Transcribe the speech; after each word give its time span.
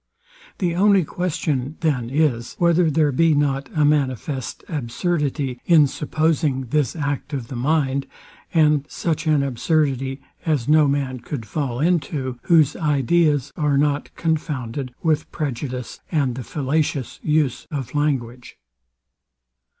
The 0.57 0.73
only 0.73 1.03
question 1.05 1.77
then 1.81 2.09
is, 2.09 2.55
whether 2.57 2.89
there 2.89 3.11
be 3.11 3.35
not 3.35 3.69
a 3.75 3.85
manifest 3.85 4.63
absurdity 4.67 5.61
in 5.67 5.85
supposing 5.85 6.61
this 6.69 6.95
act 6.95 7.33
of 7.33 7.49
the 7.49 7.55
mind, 7.55 8.07
and 8.51 8.83
such 8.89 9.27
an 9.27 9.43
absurdity 9.43 10.19
as 10.43 10.67
no 10.67 10.87
man 10.87 11.19
could 11.19 11.45
fall 11.45 11.79
into, 11.79 12.39
whose 12.45 12.75
ideas 12.75 13.53
are 13.55 13.77
not 13.77 14.09
confounded 14.15 14.91
with 15.03 15.31
prejudice 15.31 15.99
and 16.11 16.33
the 16.33 16.43
fallacious 16.43 17.19
use 17.21 17.67
of 17.69 17.93
language. 17.93 18.57